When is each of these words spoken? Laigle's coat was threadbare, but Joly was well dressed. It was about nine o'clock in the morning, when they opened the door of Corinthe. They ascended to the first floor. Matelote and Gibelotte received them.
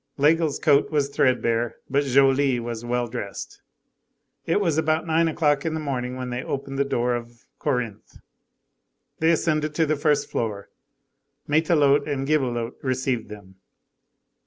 Laigle's 0.17 0.57
coat 0.57 0.89
was 0.89 1.09
threadbare, 1.09 1.75
but 1.87 2.03
Joly 2.03 2.59
was 2.59 2.83
well 2.83 3.05
dressed. 3.05 3.61
It 4.47 4.59
was 4.59 4.79
about 4.79 5.05
nine 5.05 5.27
o'clock 5.27 5.63
in 5.63 5.75
the 5.75 5.79
morning, 5.79 6.15
when 6.17 6.31
they 6.31 6.43
opened 6.43 6.79
the 6.79 6.83
door 6.83 7.13
of 7.13 7.45
Corinthe. 7.59 8.17
They 9.19 9.29
ascended 9.29 9.75
to 9.75 9.85
the 9.85 9.95
first 9.95 10.27
floor. 10.31 10.69
Matelote 11.47 12.07
and 12.07 12.27
Gibelotte 12.27 12.79
received 12.81 13.29
them. 13.29 13.57